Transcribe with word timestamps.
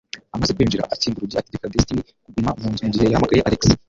Amaze 0.35 0.51
kwinjira, 0.55 0.89
akinga 0.93 1.17
urugi 1.19 1.35
ategeka 1.37 1.71
Destiny 1.73 2.01
kuguma 2.23 2.51
mu 2.59 2.67
nzu 2.71 2.83
mu 2.85 2.91
gihe 2.93 3.05
yahamagaye 3.07 3.43
Alex. 3.47 3.63